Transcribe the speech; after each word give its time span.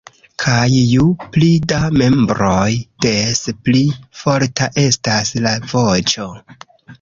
Kaj 0.43 0.69
ju 0.91 1.03
pli 1.35 1.49
da 1.73 1.81
membroj 2.01 2.69
des 3.07 3.43
pli 3.67 3.83
forta 4.23 4.71
estas 4.87 5.35
la 5.45 5.53
voĉo. 5.77 6.27